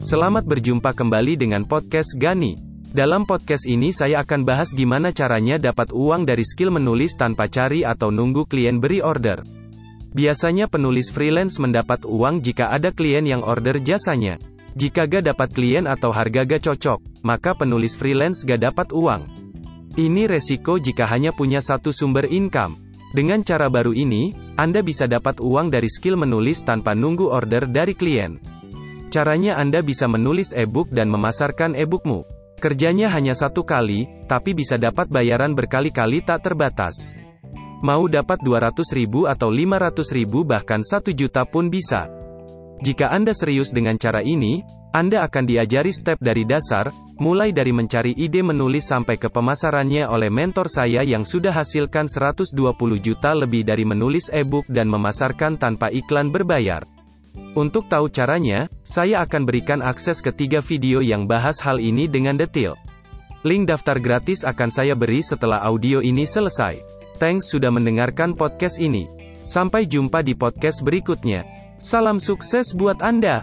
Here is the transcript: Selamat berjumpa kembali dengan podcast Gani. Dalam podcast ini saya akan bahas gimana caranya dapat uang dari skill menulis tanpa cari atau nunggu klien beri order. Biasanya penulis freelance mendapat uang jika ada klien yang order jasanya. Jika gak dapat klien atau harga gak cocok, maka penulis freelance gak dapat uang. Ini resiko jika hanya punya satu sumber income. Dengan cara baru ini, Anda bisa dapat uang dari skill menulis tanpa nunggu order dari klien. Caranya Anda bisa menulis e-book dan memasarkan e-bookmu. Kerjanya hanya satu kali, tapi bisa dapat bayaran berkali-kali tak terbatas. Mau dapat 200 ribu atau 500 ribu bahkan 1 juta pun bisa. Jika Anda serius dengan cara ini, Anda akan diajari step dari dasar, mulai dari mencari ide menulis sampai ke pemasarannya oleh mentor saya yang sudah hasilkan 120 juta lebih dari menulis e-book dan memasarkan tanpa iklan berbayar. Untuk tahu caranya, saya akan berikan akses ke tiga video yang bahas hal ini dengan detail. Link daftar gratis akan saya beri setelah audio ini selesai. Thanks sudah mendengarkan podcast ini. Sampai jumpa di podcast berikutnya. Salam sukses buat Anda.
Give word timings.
Selamat 0.00 0.48
berjumpa 0.48 0.96
kembali 0.96 1.36
dengan 1.36 1.68
podcast 1.68 2.16
Gani. 2.16 2.56
Dalam 2.88 3.28
podcast 3.28 3.68
ini 3.68 3.92
saya 3.92 4.24
akan 4.24 4.48
bahas 4.48 4.72
gimana 4.72 5.12
caranya 5.12 5.60
dapat 5.60 5.92
uang 5.92 6.24
dari 6.24 6.40
skill 6.40 6.72
menulis 6.72 7.20
tanpa 7.20 7.52
cari 7.52 7.84
atau 7.84 8.08
nunggu 8.08 8.48
klien 8.48 8.80
beri 8.80 9.04
order. 9.04 9.44
Biasanya 10.16 10.72
penulis 10.72 11.12
freelance 11.12 11.60
mendapat 11.60 12.08
uang 12.08 12.40
jika 12.40 12.72
ada 12.72 12.96
klien 12.96 13.28
yang 13.28 13.44
order 13.44 13.76
jasanya. 13.76 14.40
Jika 14.72 15.04
gak 15.04 15.28
dapat 15.28 15.52
klien 15.52 15.84
atau 15.84 16.16
harga 16.16 16.48
gak 16.48 16.64
cocok, 16.64 17.20
maka 17.20 17.52
penulis 17.52 17.92
freelance 17.92 18.40
gak 18.48 18.72
dapat 18.72 18.96
uang. 18.96 19.28
Ini 20.00 20.32
resiko 20.32 20.80
jika 20.80 21.04
hanya 21.12 21.36
punya 21.36 21.60
satu 21.60 21.92
sumber 21.92 22.24
income. 22.24 22.80
Dengan 23.12 23.44
cara 23.44 23.68
baru 23.68 23.92
ini, 23.92 24.32
Anda 24.56 24.80
bisa 24.80 25.04
dapat 25.04 25.44
uang 25.44 25.68
dari 25.68 25.92
skill 25.92 26.16
menulis 26.16 26.64
tanpa 26.64 26.96
nunggu 26.96 27.28
order 27.28 27.68
dari 27.68 27.92
klien. 27.92 28.59
Caranya 29.10 29.58
Anda 29.58 29.82
bisa 29.82 30.06
menulis 30.06 30.54
e-book 30.54 30.86
dan 30.94 31.10
memasarkan 31.10 31.74
e-bookmu. 31.74 32.22
Kerjanya 32.62 33.10
hanya 33.10 33.34
satu 33.34 33.66
kali, 33.66 34.06
tapi 34.30 34.54
bisa 34.54 34.78
dapat 34.78 35.10
bayaran 35.10 35.50
berkali-kali 35.50 36.22
tak 36.22 36.46
terbatas. 36.46 37.18
Mau 37.82 38.06
dapat 38.06 38.38
200 38.38 38.86
ribu 38.94 39.26
atau 39.26 39.50
500 39.50 40.14
ribu 40.14 40.46
bahkan 40.46 40.86
1 40.86 41.10
juta 41.10 41.42
pun 41.42 41.66
bisa. 41.66 42.06
Jika 42.86 43.10
Anda 43.10 43.34
serius 43.34 43.74
dengan 43.74 43.98
cara 43.98 44.22
ini, 44.22 44.62
Anda 44.94 45.26
akan 45.26 45.42
diajari 45.42 45.90
step 45.90 46.22
dari 46.22 46.46
dasar, 46.46 46.94
mulai 47.18 47.50
dari 47.50 47.74
mencari 47.74 48.14
ide 48.14 48.46
menulis 48.46 48.86
sampai 48.86 49.18
ke 49.18 49.26
pemasarannya 49.26 50.06
oleh 50.06 50.30
mentor 50.30 50.70
saya 50.70 51.02
yang 51.02 51.26
sudah 51.26 51.50
hasilkan 51.50 52.06
120 52.06 52.54
juta 53.02 53.34
lebih 53.34 53.66
dari 53.66 53.82
menulis 53.82 54.30
e-book 54.30 54.70
dan 54.70 54.86
memasarkan 54.86 55.58
tanpa 55.58 55.90
iklan 55.90 56.30
berbayar. 56.30 56.99
Untuk 57.58 57.90
tahu 57.90 58.06
caranya, 58.10 58.70
saya 58.86 59.22
akan 59.26 59.42
berikan 59.46 59.80
akses 59.82 60.22
ke 60.22 60.30
tiga 60.30 60.62
video 60.62 61.02
yang 61.02 61.26
bahas 61.26 61.58
hal 61.58 61.82
ini 61.82 62.06
dengan 62.06 62.38
detail. 62.38 62.78
Link 63.42 63.66
daftar 63.72 63.96
gratis 63.96 64.44
akan 64.44 64.68
saya 64.68 64.92
beri 64.92 65.24
setelah 65.24 65.64
audio 65.64 66.04
ini 66.04 66.28
selesai. 66.28 66.78
Thanks 67.16 67.52
sudah 67.52 67.72
mendengarkan 67.72 68.36
podcast 68.36 68.80
ini. 68.80 69.08
Sampai 69.40 69.88
jumpa 69.88 70.20
di 70.20 70.36
podcast 70.36 70.84
berikutnya. 70.84 71.48
Salam 71.80 72.20
sukses 72.20 72.76
buat 72.76 73.00
Anda. 73.00 73.40